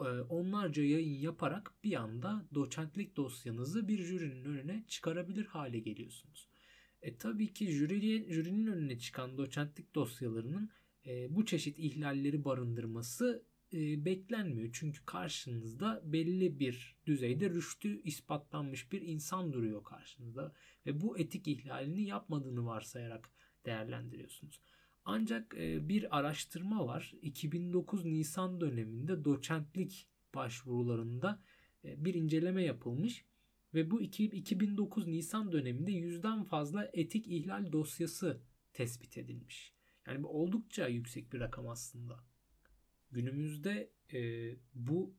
e, 0.00 0.04
onlarca 0.28 0.82
yayın 0.82 1.20
yaparak 1.20 1.74
bir 1.84 1.94
anda 1.94 2.46
doçentlik 2.54 3.16
dosyanızı 3.16 3.88
bir 3.88 3.98
jürinin 3.98 4.44
önüne 4.44 4.84
çıkarabilir 4.88 5.46
hale 5.46 5.78
geliyorsunuz. 5.78 6.48
E, 7.02 7.16
tabii 7.16 7.52
ki 7.52 7.70
jüri, 7.70 8.32
jürinin 8.32 8.66
önüne 8.66 8.98
çıkan 8.98 9.38
doçentlik 9.38 9.94
dosyalarının 9.94 10.70
e, 11.06 11.34
bu 11.34 11.46
çeşit 11.46 11.78
ihlalleri 11.78 12.44
barındırması 12.44 13.44
e, 13.72 14.04
beklenmiyor. 14.04 14.70
Çünkü 14.72 15.04
karşınızda 15.06 16.02
belli 16.04 16.58
bir 16.58 16.96
düzeyde 17.06 17.50
rüştü 17.50 18.02
ispatlanmış 18.02 18.92
bir 18.92 19.02
insan 19.02 19.52
duruyor 19.52 19.84
karşınızda 19.84 20.52
ve 20.86 21.00
bu 21.00 21.18
etik 21.18 21.48
ihlalini 21.48 22.02
yapmadığını 22.02 22.66
varsayarak 22.66 23.30
değerlendiriyorsunuz. 23.66 24.60
Ancak 25.04 25.54
e, 25.58 25.88
bir 25.88 26.18
araştırma 26.18 26.86
var. 26.86 27.14
2009 27.22 28.04
Nisan 28.04 28.60
döneminde 28.60 29.24
doçentlik 29.24 30.06
başvurularında 30.34 31.42
bir 31.84 32.14
inceleme 32.14 32.62
yapılmış 32.62 33.24
ve 33.74 33.90
bu 33.90 34.02
2009 34.02 35.06
Nisan 35.06 35.52
döneminde 35.52 35.92
yüzden 35.92 36.44
fazla 36.44 36.90
etik 36.92 37.26
ihlal 37.26 37.72
dosyası 37.72 38.40
tespit 38.72 39.18
edilmiş. 39.18 39.73
Yani 40.06 40.22
bu 40.22 40.28
oldukça 40.28 40.88
yüksek 40.88 41.32
bir 41.32 41.40
rakam 41.40 41.68
aslında. 41.68 42.24
Günümüzde 43.10 43.90
e, 44.12 44.50
bu 44.74 45.14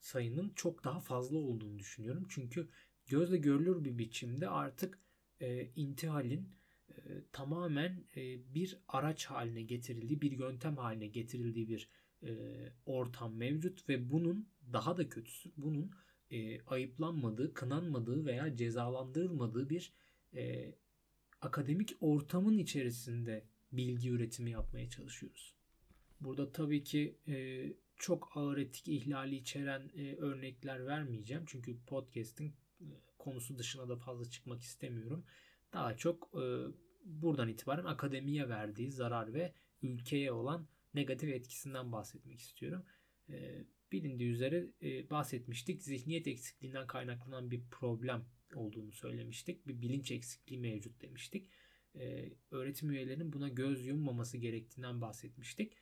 sayının 0.00 0.52
çok 0.56 0.84
daha 0.84 1.00
fazla 1.00 1.38
olduğunu 1.38 1.78
düşünüyorum. 1.78 2.26
Çünkü 2.28 2.68
gözle 3.06 3.36
görülür 3.36 3.84
bir 3.84 3.98
biçimde 3.98 4.48
artık 4.48 4.98
e, 5.40 5.70
intihalin 5.76 6.48
e, 6.88 6.94
tamamen 7.32 8.04
e, 8.16 8.54
bir 8.54 8.78
araç 8.88 9.26
haline 9.26 9.62
getirildiği, 9.62 10.20
bir 10.20 10.32
yöntem 10.32 10.76
haline 10.76 11.06
getirildiği 11.06 11.68
bir 11.68 11.88
e, 12.22 12.32
ortam 12.86 13.34
mevcut 13.36 13.88
ve 13.88 14.10
bunun 14.10 14.48
daha 14.72 14.96
da 14.96 15.08
kötüsü 15.08 15.50
bunun 15.56 15.90
e, 16.30 16.60
ayıplanmadığı, 16.60 17.54
kınanmadığı 17.54 18.26
veya 18.26 18.56
cezalandırılmadığı 18.56 19.70
bir 19.70 19.92
e, 20.34 20.74
akademik 21.40 21.96
ortamın 22.00 22.58
içerisinde 22.58 23.44
bilgi 23.72 24.10
üretimi 24.10 24.50
yapmaya 24.50 24.88
çalışıyoruz. 24.90 25.54
Burada 26.20 26.52
tabii 26.52 26.84
ki 26.84 27.18
e, 27.28 27.66
çok 27.96 28.32
ağır 28.34 28.58
etik 28.58 28.88
ihlali 28.88 29.36
içeren 29.36 29.90
e, 29.96 30.16
örnekler 30.16 30.86
vermeyeceğim. 30.86 31.44
Çünkü 31.46 31.84
podcast'in 31.86 32.54
e, 32.80 32.86
konusu 33.18 33.58
dışına 33.58 33.88
da 33.88 33.96
fazla 33.96 34.30
çıkmak 34.30 34.62
istemiyorum. 34.62 35.24
Daha 35.72 35.96
çok 35.96 36.30
e, 36.34 36.44
buradan 37.04 37.48
itibaren 37.48 37.84
akademiye 37.84 38.48
verdiği 38.48 38.90
zarar 38.90 39.34
ve 39.34 39.52
ülkeye 39.82 40.32
olan 40.32 40.66
negatif 40.94 41.28
etkisinden 41.28 41.92
bahsetmek 41.92 42.40
istiyorum. 42.40 42.84
E, 43.28 43.64
bilindiği 43.92 44.30
üzere 44.30 44.66
e, 44.82 45.10
bahsetmiştik. 45.10 45.82
Zihniyet 45.82 46.26
eksikliğinden 46.26 46.86
kaynaklanan 46.86 47.50
bir 47.50 47.62
problem 47.70 48.24
olduğunu 48.54 48.92
söylemiştik. 48.92 49.66
Bir 49.66 49.82
bilinç 49.82 50.10
eksikliği 50.10 50.60
mevcut 50.60 51.02
demiştik. 51.02 51.48
E, 51.94 52.32
öğretim 52.50 52.90
üyelerinin 52.90 53.32
buna 53.32 53.48
göz 53.48 53.86
yummaması 53.86 54.38
gerektiğinden 54.38 55.00
bahsetmiştik. 55.00 55.72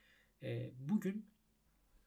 E, 0.42 0.70
bugün 0.78 1.26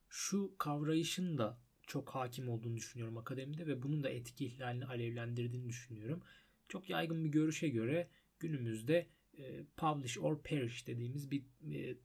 şu 0.10 0.56
kavrayışın 0.58 1.38
da 1.38 1.60
çok 1.88 2.10
hakim 2.10 2.50
olduğunu 2.50 2.76
düşünüyorum 2.76 3.18
akademide 3.18 3.68
ve 3.68 3.84
bunun 3.84 4.04
da 4.04 4.10
etki 4.10 4.46
ihlalini 4.46 4.86
alevlendirdiğini 4.86 5.70
düşünüyorum. 5.70 6.24
Çok 6.68 6.90
yaygın 6.90 7.26
bir 7.26 7.30
görüşe 7.30 7.70
göre 7.70 8.08
günümüzde 8.40 9.08
e, 9.38 9.64
publish 9.78 10.18
or 10.18 10.44
perish 10.44 10.88
dediğimiz 10.88 11.32
bir 11.32 11.44
e, 11.74 11.98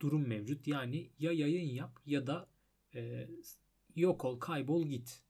durum 0.00 0.28
mevcut. 0.28 0.66
Yani 0.66 1.10
ya 1.18 1.32
yayın 1.32 1.74
yap 1.74 2.00
ya 2.06 2.26
da 2.26 2.48
e, 2.94 3.28
yok 3.96 4.24
ol, 4.24 4.40
kaybol 4.40 4.86
git. 4.86 5.22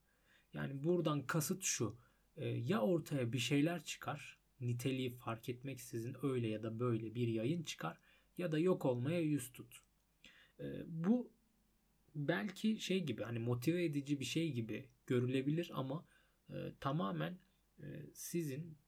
Yani 0.54 0.84
buradan 0.84 1.26
kasıt 1.26 1.62
şu. 1.62 1.96
E, 2.36 2.48
ya 2.48 2.80
ortaya 2.80 3.32
bir 3.32 3.38
şeyler 3.38 3.84
çıkar, 3.84 4.37
niteliği 4.60 5.10
fark 5.10 5.48
etmeksizin 5.48 6.16
öyle 6.22 6.48
ya 6.48 6.62
da 6.62 6.80
böyle 6.80 7.14
bir 7.14 7.28
yayın 7.28 7.62
çıkar 7.62 7.98
ya 8.38 8.52
da 8.52 8.58
yok 8.58 8.84
olmaya 8.84 9.20
yüz 9.20 9.52
tut. 9.52 9.82
E, 10.60 10.64
bu 10.86 11.30
belki 12.14 12.80
şey 12.80 13.04
gibi 13.04 13.22
hani 13.22 13.38
motive 13.38 13.84
edici 13.84 14.20
bir 14.20 14.24
şey 14.24 14.52
gibi 14.52 14.88
görülebilir 15.06 15.70
ama 15.74 16.06
e, 16.50 16.54
tamamen 16.80 17.38
e, 17.82 17.86
sizin 18.14 18.78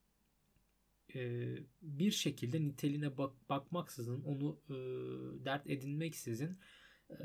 e, 1.14 1.54
bir 1.82 2.10
şekilde 2.10 2.62
niteliğine 2.62 3.18
bak, 3.18 3.48
bakmaksızın 3.48 4.22
onu 4.22 4.60
e, 4.68 4.74
dert 5.44 5.70
edinmeksizin 5.70 6.58
e, 7.10 7.16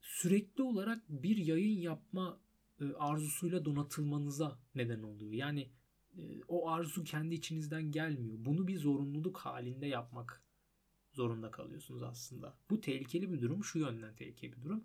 sürekli 0.00 0.62
olarak 0.62 1.02
bir 1.08 1.36
yayın 1.36 1.80
yapma 1.80 2.40
e, 2.80 2.84
arzusuyla 2.84 3.64
donatılmanıza 3.64 4.58
neden 4.74 5.02
oluyor. 5.02 5.32
Yani 5.32 5.70
o 6.48 6.68
arzu 6.70 7.04
kendi 7.04 7.34
içinizden 7.34 7.90
gelmiyor. 7.90 8.36
Bunu 8.38 8.68
bir 8.68 8.78
zorunluluk 8.78 9.38
halinde 9.38 9.86
yapmak 9.86 10.42
zorunda 11.12 11.50
kalıyorsunuz 11.50 12.02
aslında. 12.02 12.58
Bu 12.70 12.80
tehlikeli 12.80 13.32
bir 13.32 13.40
durum. 13.40 13.64
Şu 13.64 13.78
yönden 13.78 14.14
tehlikeli 14.14 14.56
bir 14.56 14.62
durum. 14.62 14.84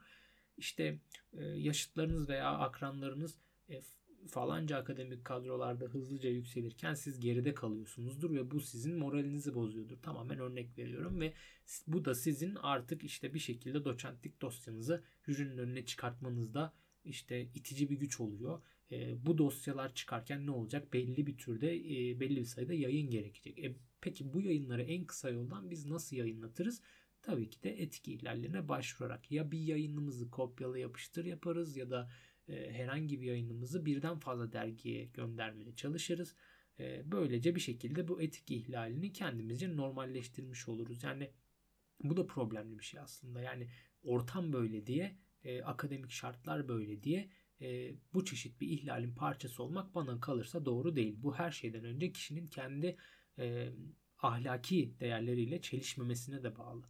İşte 0.57 0.99
e, 1.33 1.43
yaşıtlarınız 1.43 2.29
veya 2.29 2.49
akranlarınız 2.49 3.37
falanca 4.27 4.77
akademik 4.77 5.25
kadrolarda 5.25 5.85
hızlıca 5.85 6.29
yükselirken 6.29 6.93
siz 6.93 7.19
geride 7.19 7.53
kalıyorsunuzdur 7.53 8.35
ve 8.35 8.51
bu 8.51 8.59
sizin 8.59 8.97
moralinizi 8.97 9.55
bozuyordur. 9.55 9.97
Tamamen 10.01 10.39
örnek 10.39 10.77
veriyorum 10.77 11.19
ve 11.19 11.33
bu 11.87 12.05
da 12.05 12.15
sizin 12.15 12.55
artık 12.55 13.03
işte 13.03 13.33
bir 13.33 13.39
şekilde 13.39 13.85
doçentlik 13.85 14.41
dosyanızı 14.41 15.03
jürinin 15.27 15.57
önüne 15.57 15.85
çıkartmanızda 15.85 16.73
işte 17.03 17.41
itici 17.41 17.89
bir 17.89 17.99
güç 17.99 18.19
oluyor. 18.19 18.61
E, 18.91 19.25
bu 19.25 19.37
dosyalar 19.37 19.93
çıkarken 19.93 20.45
ne 20.45 20.51
olacak? 20.51 20.93
Belli 20.93 21.27
bir 21.27 21.37
türde 21.37 21.75
e, 21.75 22.19
belli 22.19 22.35
bir 22.35 22.45
sayıda 22.45 22.73
yayın 22.73 23.09
gerekecek. 23.09 23.59
E, 23.59 23.75
peki 24.01 24.33
bu 24.33 24.41
yayınları 24.41 24.83
en 24.83 25.05
kısa 25.05 25.29
yoldan 25.29 25.69
biz 25.69 25.85
nasıl 25.85 26.15
yayınlatırız? 26.15 26.81
Tabii 27.21 27.49
ki 27.49 27.63
de 27.63 27.81
etki 27.81 28.13
ihlallerine 28.13 28.69
başvurarak 28.69 29.31
ya 29.31 29.51
bir 29.51 29.59
yayınımızı 29.59 30.29
kopyala 30.29 30.77
yapıştır 30.77 31.25
yaparız 31.25 31.77
ya 31.77 31.89
da 31.89 32.11
e, 32.47 32.73
herhangi 32.73 33.21
bir 33.21 33.25
yayınımızı 33.25 33.85
birden 33.85 34.19
fazla 34.19 34.53
dergiye 34.53 35.05
göndermeye 35.05 35.75
çalışırız. 35.75 36.35
E, 36.79 37.11
böylece 37.11 37.55
bir 37.55 37.59
şekilde 37.59 38.07
bu 38.07 38.21
etik 38.21 38.51
ihlalini 38.51 39.13
kendimizce 39.13 39.77
normalleştirmiş 39.77 40.69
oluruz. 40.69 41.03
Yani 41.03 41.31
bu 42.03 42.17
da 42.17 42.27
problemli 42.27 42.79
bir 42.79 42.83
şey 42.83 42.99
aslında. 42.99 43.41
Yani 43.41 43.67
ortam 44.03 44.53
böyle 44.53 44.87
diye, 44.87 45.17
e, 45.43 45.61
akademik 45.61 46.11
şartlar 46.11 46.67
böyle 46.67 47.03
diye 47.03 47.29
e, 47.61 47.95
bu 48.13 48.25
çeşit 48.25 48.61
bir 48.61 48.67
ihlalin 48.67 49.15
parçası 49.15 49.63
olmak 49.63 49.95
bana 49.95 50.19
kalırsa 50.19 50.65
doğru 50.65 50.95
değil. 50.95 51.15
Bu 51.17 51.35
her 51.35 51.51
şeyden 51.51 51.83
önce 51.83 52.11
kişinin 52.11 52.47
kendi 52.47 52.97
e, 53.39 53.69
ahlaki 54.19 54.99
değerleriyle 54.99 55.61
çelişmemesine 55.61 56.43
de 56.43 56.57
bağlı. 56.57 56.83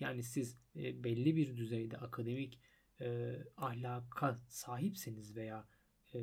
Yani 0.00 0.22
siz 0.22 0.56
e, 0.76 1.04
belli 1.04 1.36
bir 1.36 1.56
düzeyde 1.56 1.96
akademik 1.96 2.60
e, 3.00 3.36
ahlaka 3.56 4.38
sahipseniz 4.48 5.36
veya 5.36 5.68
e, 6.14 6.18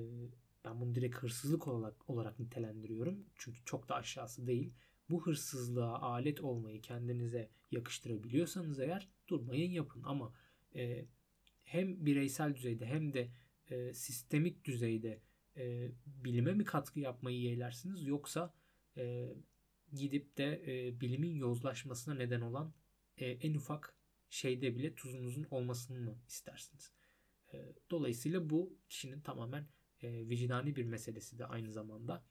ben 0.66 0.82
bunu 0.82 0.96
direkt 0.96 1.16
hırsızlık 1.18 1.68
olarak, 1.68 2.10
olarak 2.10 2.40
nitelendiriyorum. 2.40 3.26
Çünkü 3.36 3.60
çok 3.66 3.90
da 3.90 3.96
aşağısı 3.96 4.48
değil. 4.48 4.74
Bu 5.10 5.28
hırsızlığa 5.28 6.02
alet 6.02 6.42
olmayı 6.42 6.82
kendinize 6.82 7.50
yakıştırabiliyorsanız 7.72 8.80
eğer 8.80 9.10
durmayın 9.28 9.72
yapın. 9.72 10.04
Ama 10.04 10.34
e, 10.76 11.06
hem 11.64 12.06
bireysel 12.06 12.56
düzeyde 12.56 12.86
hem 12.86 13.14
de 13.14 13.30
e, 13.72 13.94
sistemik 13.94 14.66
düzeyde 14.66 15.22
e, 15.58 15.92
bilime 16.06 16.54
mi 16.54 16.64
katkı 16.64 17.00
yapmayı 17.00 17.42
yeğlersiniz 17.42 18.08
yoksa 18.08 18.54
e, 18.98 19.34
gidip 19.94 20.38
de 20.38 20.64
e, 20.68 21.02
bilimin 21.02 21.36
yozlaşmasına 21.36 22.14
neden 22.14 22.42
olan 22.42 22.74
e, 23.18 23.26
en 23.26 23.54
ufak 23.54 23.96
şeyde 24.30 24.76
bile 24.76 24.96
tuzunuzun 24.96 25.48
olmasını 25.52 26.00
mı 26.00 26.18
istersiniz? 26.28 26.92
E, 27.54 27.58
dolayısıyla 27.92 28.50
bu 28.50 28.78
kişinin 28.90 29.22
tamamen 29.22 29.68
e, 30.02 30.30
vicdani 30.30 30.76
bir 30.76 30.86
meselesi 30.86 31.40
de 31.40 31.46
aynı 31.46 31.72
zamanda. 31.72 32.26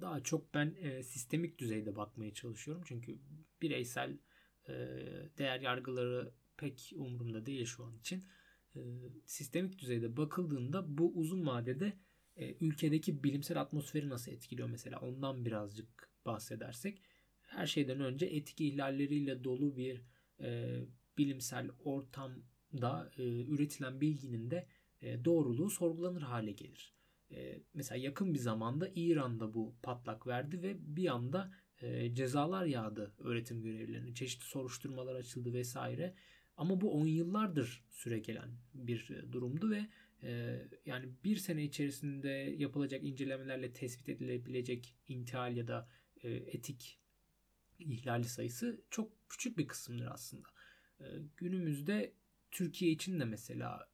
Daha 0.00 0.22
çok 0.22 0.54
ben 0.54 0.74
e, 0.78 1.02
sistemik 1.02 1.58
düzeyde 1.58 1.96
bakmaya 1.96 2.34
çalışıyorum. 2.34 2.82
Çünkü 2.86 3.18
bireysel 3.62 4.18
e, 4.68 4.72
değer 5.38 5.60
yargıları 5.60 6.32
pek 6.56 6.92
umurumda 6.96 7.46
değil 7.46 7.64
şu 7.64 7.84
an 7.84 7.96
için. 7.98 8.24
E, 8.76 8.80
sistemik 9.26 9.78
düzeyde 9.78 10.16
bakıldığında 10.16 10.98
bu 10.98 11.12
uzun 11.14 11.46
vadede 11.46 11.92
e, 12.36 12.54
ülkedeki 12.60 13.24
bilimsel 13.24 13.60
atmosferi 13.60 14.08
nasıl 14.08 14.32
etkiliyor 14.32 14.68
mesela 14.68 15.00
ondan 15.00 15.44
birazcık 15.44 16.10
bahsedersek 16.26 17.02
her 17.42 17.66
şeyden 17.66 18.00
önce 18.00 18.26
etki 18.26 18.68
ihlalleriyle 18.68 19.44
dolu 19.44 19.76
bir 19.76 20.02
e, 20.40 20.80
bilimsel 21.18 21.70
ortamda 21.84 23.10
e, 23.18 23.22
üretilen 23.44 24.00
bilginin 24.00 24.50
de 24.50 24.66
e, 25.00 25.24
doğruluğu 25.24 25.70
sorgulanır 25.70 26.22
hale 26.22 26.52
gelir. 26.52 26.94
E, 27.30 27.62
mesela 27.74 27.98
yakın 27.98 28.34
bir 28.34 28.38
zamanda 28.38 28.90
İran'da 28.94 29.54
bu 29.54 29.74
patlak 29.82 30.26
verdi 30.26 30.62
ve 30.62 30.76
bir 30.96 31.08
anda 31.08 31.52
e, 31.82 32.14
cezalar 32.14 32.64
yağdı 32.64 33.14
öğretim 33.18 33.62
görevlilerine. 33.62 34.14
Çeşitli 34.14 34.44
soruşturmalar 34.44 35.14
açıldı 35.14 35.52
vesaire. 35.52 36.14
Ama 36.58 36.80
bu 36.80 36.92
10 36.92 37.06
yıllardır 37.06 37.84
süre 37.90 38.18
gelen 38.18 38.48
bir 38.74 39.10
e, 39.10 39.32
durumdu 39.32 39.70
ve 39.70 39.86
e, 40.22 40.60
yani 40.86 41.08
bir 41.24 41.36
sene 41.36 41.64
içerisinde 41.64 42.28
yapılacak 42.58 43.04
incelemelerle 43.04 43.72
tespit 43.72 44.08
edilebilecek 44.08 44.94
intihal 45.08 45.56
ya 45.56 45.68
da 45.68 45.88
e, 46.22 46.30
etik 46.30 46.98
ihlali 47.78 48.24
sayısı 48.24 48.80
çok 48.90 49.12
küçük 49.28 49.58
bir 49.58 49.68
kısımdır 49.68 50.06
aslında. 50.06 50.48
Günümüzde 51.36 52.12
Türkiye 52.50 52.90
için 52.90 53.20
de 53.20 53.24
mesela 53.24 53.90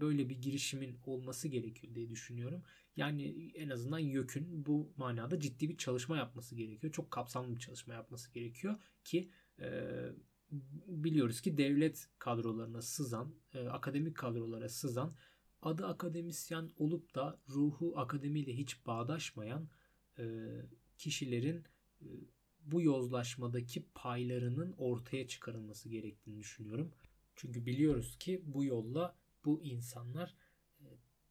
böyle 0.00 0.28
bir 0.28 0.42
girişimin 0.42 0.98
olması 1.06 1.48
gerekiyor 1.48 1.94
diye 1.94 2.10
düşünüyorum. 2.10 2.62
Yani 2.96 3.50
en 3.54 3.70
azından 3.70 3.98
YÖK'ün 3.98 4.66
bu 4.66 4.92
manada 4.96 5.40
ciddi 5.40 5.68
bir 5.68 5.76
çalışma 5.76 6.16
yapması 6.16 6.54
gerekiyor. 6.54 6.92
Çok 6.92 7.10
kapsamlı 7.10 7.54
bir 7.54 7.60
çalışma 7.60 7.94
yapması 7.94 8.32
gerekiyor 8.32 8.76
ki 9.04 9.30
biliyoruz 10.86 11.40
ki 11.40 11.58
devlet 11.58 12.08
kadrolarına 12.18 12.82
sızan, 12.82 13.34
e, 13.54 13.68
akademik 13.68 14.16
kadrolara 14.16 14.68
sızan, 14.68 15.16
adı 15.62 15.86
akademisyen 15.86 16.70
olup 16.76 17.14
da 17.14 17.40
ruhu 17.48 17.98
akademiyle 17.98 18.56
hiç 18.56 18.86
bağdaşmayan 18.86 19.68
kişilerin 20.98 21.64
bu 22.64 22.82
yozlaşmadaki 22.82 23.86
paylarının 23.94 24.74
ortaya 24.78 25.28
çıkarılması 25.28 25.88
gerektiğini 25.88 26.38
düşünüyorum. 26.38 26.92
Çünkü 27.36 27.66
biliyoruz 27.66 28.18
ki 28.18 28.42
bu 28.44 28.64
yolla 28.64 29.16
bu 29.44 29.62
insanlar 29.62 30.34
e, 30.80 30.86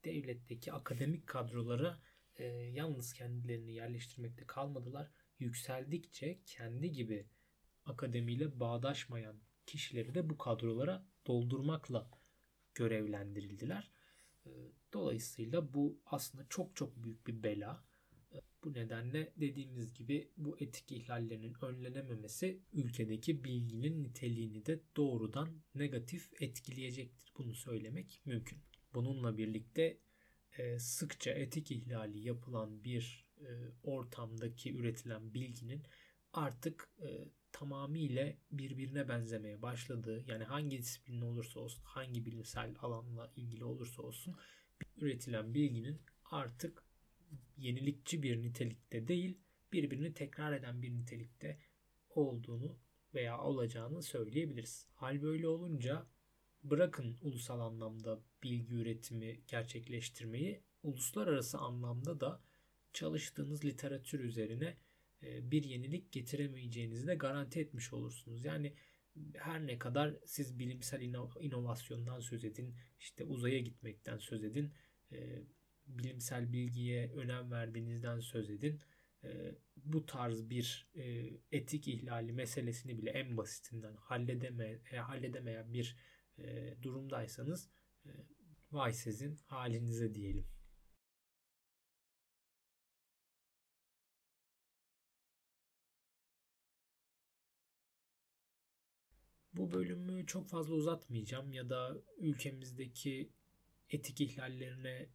devletteki 0.05 0.73
akademik 0.73 1.27
kadrolara 1.27 2.01
e, 2.36 2.45
yalnız 2.53 3.13
kendilerini 3.13 3.73
yerleştirmekte 3.73 4.45
kalmadılar. 4.45 5.12
Yükseldikçe 5.39 6.39
kendi 6.45 6.91
gibi 6.91 7.25
akademiyle 7.86 8.60
bağdaşmayan 8.60 9.36
kişileri 9.65 10.15
de 10.15 10.30
bu 10.30 10.38
kadrolara 10.38 11.06
doldurmakla 11.28 12.12
görevlendirildiler. 12.76 13.91
E, 14.46 14.50
dolayısıyla 14.93 15.74
bu 15.74 16.00
aslında 16.06 16.46
çok 16.50 16.76
çok 16.76 17.04
büyük 17.04 17.28
bir 17.28 17.43
bela. 17.43 17.84
Bu 18.63 18.74
nedenle 18.74 19.34
dediğimiz 19.38 19.93
gibi 19.93 20.32
bu 20.38 20.58
etik 20.60 20.91
ihlallerinin 20.91 21.56
önlenememesi 21.62 22.62
ülkedeki 22.74 23.43
bilginin 23.43 24.04
niteliğini 24.04 24.65
de 24.65 24.80
doğrudan 24.98 25.50
negatif 25.76 26.41
etkileyecektir. 26.41 27.34
Bunu 27.38 27.56
söylemek 27.56 28.22
mümkün. 28.26 28.60
Bununla 28.93 29.38
birlikte 29.38 29.98
e, 30.58 30.80
sıkça 30.80 31.32
etik 31.32 31.72
ihlali 31.72 32.19
yapılan 32.19 32.84
bir 32.84 33.28
e, 33.39 33.50
ortamdaki 33.84 34.76
üretilen 34.76 35.34
bilginin 35.34 35.84
artık 36.34 36.89
e, 37.02 37.30
tamamıyla 37.53 38.33
birbirine 38.51 39.09
benzemeye 39.09 39.61
başladığı 39.61 40.23
yani 40.27 40.43
hangi 40.43 40.77
disiplin 40.77 41.21
olursa 41.21 41.59
olsun 41.59 41.83
hangi 41.83 42.25
bilimsel 42.25 42.75
alanla 42.79 43.31
ilgili 43.35 43.63
olursa 43.63 44.01
olsun 44.01 44.35
üretilen 44.97 45.53
bilginin 45.53 46.01
artık 46.31 46.83
yenilikçi 47.57 48.23
bir 48.23 48.41
nitelikte 48.41 49.07
değil, 49.07 49.37
birbirini 49.73 50.13
tekrar 50.13 50.53
eden 50.53 50.81
bir 50.81 50.91
nitelikte 50.91 51.59
olduğunu 52.09 52.77
veya 53.13 53.41
olacağını 53.41 54.01
söyleyebiliriz. 54.01 54.87
Hal 54.93 55.21
böyle 55.21 55.47
olunca 55.47 56.07
bırakın 56.63 57.17
ulusal 57.21 57.59
anlamda 57.59 58.19
bilgi 58.43 58.75
üretimi 58.75 59.41
gerçekleştirmeyi, 59.47 60.63
uluslararası 60.83 61.57
anlamda 61.57 62.19
da 62.19 62.41
çalıştığınız 62.93 63.65
literatür 63.65 64.19
üzerine 64.19 64.77
bir 65.23 65.63
yenilik 65.63 66.12
getiremeyeceğinizi 66.12 67.07
de 67.07 67.15
garanti 67.15 67.59
etmiş 67.59 67.93
olursunuz. 67.93 68.45
Yani 68.45 68.73
her 69.33 69.67
ne 69.67 69.79
kadar 69.79 70.15
siz 70.25 70.59
bilimsel 70.59 71.01
inovasyondan 71.39 72.19
söz 72.19 72.45
edin, 72.45 72.75
işte 72.99 73.23
uzaya 73.23 73.59
gitmekten 73.59 74.17
söz 74.17 74.43
edin, 74.43 74.73
e, 75.12 75.43
bilimsel 75.88 76.53
bilgiye 76.53 77.12
önem 77.12 77.51
verdiğinizden 77.51 78.19
söz 78.19 78.49
edin. 78.49 78.81
E, 79.23 79.55
bu 79.77 80.05
tarz 80.05 80.49
bir 80.49 80.91
e, 80.95 81.29
etik 81.51 81.88
ihlali 81.88 82.33
meselesini 82.33 82.97
bile 82.97 83.09
en 83.09 83.38
basitinden 83.38 83.95
halledeme, 83.95 84.79
e, 84.91 84.97
halledemeyen 84.97 85.73
bir 85.73 85.97
e, 86.38 86.75
durumdaysanız 86.81 87.69
e, 88.05 88.09
vay 88.71 88.93
sizin 88.93 89.36
halinize 89.36 90.15
diyelim. 90.15 90.47
Bu 99.53 99.71
bölümü 99.71 100.25
çok 100.25 100.49
fazla 100.49 100.73
uzatmayacağım 100.73 101.53
ya 101.53 101.69
da 101.69 101.97
ülkemizdeki 102.17 103.29
etik 103.89 104.21
ihlallerine 104.21 105.09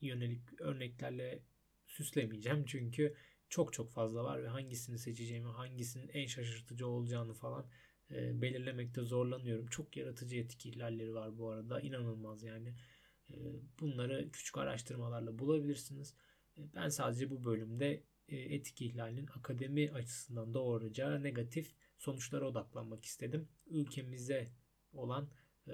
yönelik 0.00 0.60
örneklerle 0.60 1.42
süslemeyeceğim. 1.86 2.64
Çünkü 2.66 3.14
çok 3.48 3.72
çok 3.72 3.90
fazla 3.90 4.24
var 4.24 4.42
ve 4.42 4.48
hangisini 4.48 4.98
seçeceğimi, 4.98 5.48
hangisinin 5.48 6.08
en 6.08 6.26
şaşırtıcı 6.26 6.86
olacağını 6.86 7.34
falan 7.34 7.66
e, 8.10 8.42
belirlemekte 8.42 9.02
zorlanıyorum. 9.02 9.66
Çok 9.66 9.96
yaratıcı 9.96 10.36
etik 10.36 10.66
ihlalleri 10.66 11.14
var 11.14 11.38
bu 11.38 11.50
arada. 11.50 11.80
İnanılmaz 11.80 12.42
yani. 12.42 12.74
E, 13.30 13.36
bunları 13.80 14.30
küçük 14.32 14.58
araştırmalarla 14.58 15.38
bulabilirsiniz. 15.38 16.14
E, 16.58 16.60
ben 16.74 16.88
sadece 16.88 17.30
bu 17.30 17.44
bölümde 17.44 18.02
etik 18.28 18.82
ihlalin 18.82 19.26
akademi 19.26 19.92
açısından 19.92 20.54
doğuracağı 20.54 21.22
negatif 21.22 21.74
sonuçlara 21.98 22.48
odaklanmak 22.48 23.04
istedim. 23.04 23.48
Ülkemize 23.66 24.52
olan 24.92 25.28
e, 25.68 25.72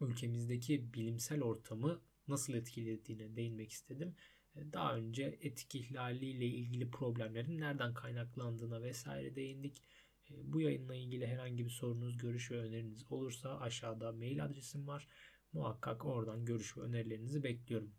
ülkemizdeki 0.00 0.94
bilimsel 0.94 1.42
ortamı 1.42 2.00
nasıl 2.28 2.54
etkilediğine 2.54 3.36
değinmek 3.36 3.70
istedim. 3.70 4.14
E, 4.56 4.72
daha 4.72 4.96
önce 4.96 5.38
etik 5.40 5.74
ihlaliyle 5.74 6.46
ilgili 6.46 6.90
problemlerin 6.90 7.60
nereden 7.60 7.94
kaynaklandığına 7.94 8.82
vesaire 8.82 9.36
değindik. 9.36 9.82
Bu 10.30 10.60
yayınla 10.60 10.94
ilgili 10.94 11.26
herhangi 11.26 11.64
bir 11.64 11.70
sorunuz, 11.70 12.18
görüş 12.18 12.50
ve 12.50 12.58
öneriniz 12.58 13.12
olursa 13.12 13.58
aşağıda 13.60 14.12
mail 14.12 14.44
adresim 14.44 14.86
var. 14.86 15.08
Muhakkak 15.52 16.04
oradan 16.04 16.44
görüş 16.44 16.76
ve 16.76 16.80
önerilerinizi 16.80 17.42
bekliyorum. 17.42 17.92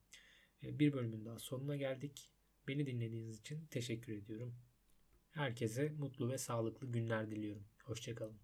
Bir 0.64 0.94
bölümün 0.94 1.26
daha 1.26 1.40
sonuna 1.40 1.76
geldik. 1.76 2.32
Beni 2.71 2.86
dinlediğiniz 2.86 3.39
için 3.39 3.65
teşekkür 3.65 4.13
ediyorum. 4.13 4.55
Herkese 5.31 5.89
mutlu 5.89 6.29
ve 6.29 6.38
sağlıklı 6.38 6.91
günler 6.91 7.31
diliyorum. 7.31 7.63
Hoşçakalın. 7.84 8.38